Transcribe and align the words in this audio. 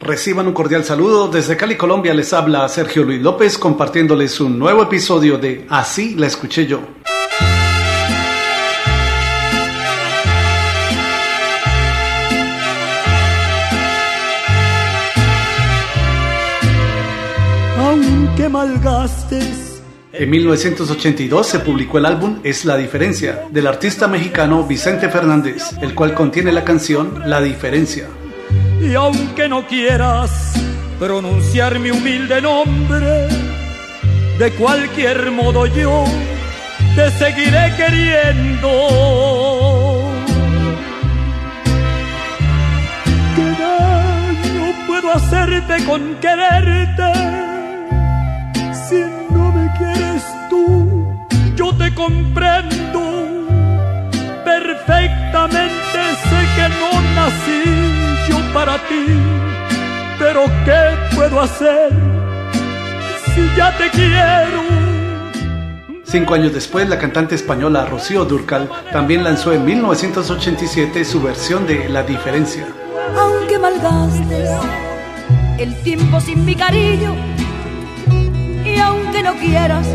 Reciban 0.00 0.46
un 0.46 0.52
cordial 0.52 0.84
saludo. 0.84 1.26
Desde 1.26 1.56
Cali, 1.56 1.76
Colombia, 1.76 2.14
les 2.14 2.32
habla 2.32 2.68
Sergio 2.68 3.02
Luis 3.02 3.20
López 3.20 3.58
compartiéndoles 3.58 4.40
un 4.40 4.56
nuevo 4.56 4.84
episodio 4.84 5.38
de 5.38 5.66
Así 5.68 6.14
la 6.14 6.28
escuché 6.28 6.68
yo. 6.68 6.82
Aunque 17.76 18.48
malgastes. 18.48 19.82
En 20.12 20.30
1982 20.30 21.44
se 21.44 21.58
publicó 21.58 21.98
el 21.98 22.06
álbum 22.06 22.38
Es 22.44 22.64
la 22.64 22.76
diferencia 22.76 23.48
del 23.50 23.66
artista 23.66 24.06
mexicano 24.06 24.62
Vicente 24.62 25.08
Fernández, 25.08 25.72
el 25.82 25.96
cual 25.96 26.14
contiene 26.14 26.52
la 26.52 26.62
canción 26.62 27.20
La 27.26 27.40
diferencia. 27.40 28.06
Y 28.80 28.94
aunque 28.94 29.48
no 29.48 29.66
quieras 29.66 30.54
pronunciar 30.98 31.78
mi 31.78 31.90
humilde 31.90 32.40
nombre, 32.40 33.28
de 34.38 34.52
cualquier 34.52 35.30
modo 35.30 35.66
yo 35.66 36.04
te 36.94 37.10
seguiré 37.12 37.74
queriendo. 37.76 38.70
¿Qué 43.36 43.48
daño 43.62 44.86
puedo 44.86 45.12
hacerte 45.12 45.84
con 45.84 46.14
quererte? 46.16 47.12
Si 48.88 49.04
no 49.30 49.52
me 49.52 49.70
quieres 49.78 50.24
tú, 50.50 51.16
yo 51.56 51.74
te 51.76 51.94
comprendo. 51.94 53.47
Ti, 58.88 59.06
pero 60.18 60.44
¿qué 60.64 61.14
puedo 61.14 61.40
hacer 61.40 61.92
si 63.34 63.56
ya 63.56 63.76
te 63.76 63.90
quiero? 63.90 64.62
Cinco 66.04 66.34
años 66.34 66.54
después, 66.54 66.88
la 66.88 66.98
cantante 66.98 67.34
española 67.34 67.84
Rocío 67.84 68.24
Durcal 68.24 68.70
también 68.92 69.24
lanzó 69.24 69.52
en 69.52 69.64
1987 69.64 71.04
su 71.04 71.20
versión 71.20 71.66
de 71.66 71.88
La 71.88 72.02
Diferencia. 72.02 72.66
Aunque 73.16 73.58
malgastes 73.58 74.50
el 75.58 75.74
tiempo 75.82 76.18
sin 76.20 76.46
mi 76.46 76.54
cariño, 76.54 77.14
y 78.64 78.78
aunque 78.78 79.22
no 79.22 79.34
quieras 79.34 79.86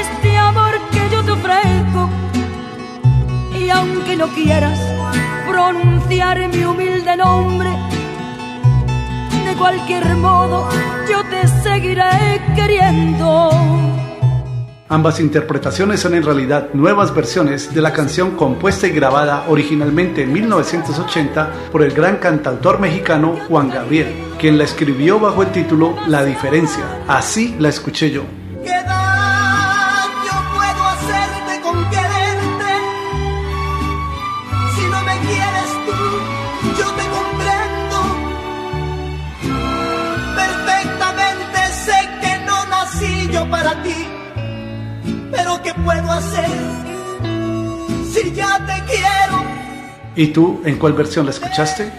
este 0.00 0.36
amor 0.36 0.74
que 0.90 1.10
yo 1.12 1.22
te 1.24 1.30
ofrezco, 1.32 2.08
y 3.58 3.68
aunque 3.68 4.16
no 4.16 4.28
quieras 4.28 4.80
pronunciar 5.46 6.48
mi 6.48 6.64
humilde 6.64 7.16
nombre. 7.16 7.93
Cualquier 9.64 10.14
modo, 10.16 10.68
yo 11.10 11.24
te 11.30 11.48
seguiré 11.48 12.38
queriendo. 12.54 13.48
Ambas 14.90 15.20
interpretaciones 15.20 16.00
son 16.00 16.12
en 16.12 16.22
realidad 16.22 16.68
nuevas 16.74 17.14
versiones 17.14 17.74
de 17.74 17.80
la 17.80 17.94
canción 17.94 18.32
compuesta 18.32 18.86
y 18.86 18.90
grabada 18.90 19.46
originalmente 19.48 20.24
en 20.24 20.34
1980 20.34 21.70
por 21.72 21.82
el 21.82 21.94
gran 21.94 22.18
cantautor 22.18 22.78
mexicano 22.78 23.38
Juan 23.48 23.70
Gabriel, 23.70 24.08
quien 24.38 24.58
la 24.58 24.64
escribió 24.64 25.18
bajo 25.18 25.42
el 25.42 25.50
título 25.50 25.96
La 26.08 26.22
diferencia. 26.26 26.84
Así 27.08 27.56
la 27.58 27.70
escuché 27.70 28.10
yo. 28.10 28.43
Para 43.54 43.80
ti. 43.84 43.94
Pero 45.30 45.62
¿qué 45.62 45.72
puedo 45.84 46.10
hacer 46.10 46.50
si 48.12 48.32
ya 48.32 48.52
te 48.66 48.92
quiero? 48.92 49.36
¿Y 50.16 50.26
tú 50.28 50.60
en 50.64 50.76
cuál 50.76 50.94
versión 50.94 51.24
la 51.26 51.30
escuchaste? 51.30 51.92